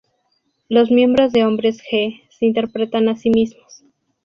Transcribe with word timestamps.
Los 0.67 0.89
miembros 0.89 1.31
de 1.31 1.45
Hombres 1.45 1.79
G 1.79 2.23
se 2.31 2.47
interpretan 2.47 3.07
a 3.07 3.15
sí 3.15 3.29
mismos. 3.29 3.83